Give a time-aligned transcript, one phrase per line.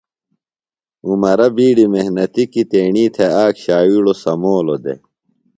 [1.07, 4.99] عمرہ بیڈیۡ محنتی کیۡ تیݨی تھےۡ آک شاویڑو سمولو دےۡ۔